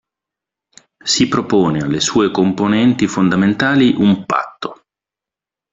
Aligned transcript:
Si 1.03 1.27
propone 1.27 1.81
alle 1.81 1.99
sue 1.99 2.31
componenti 2.31 3.05
fondamentali 3.07 3.93
un 3.99 4.25
"patto". 4.25 4.85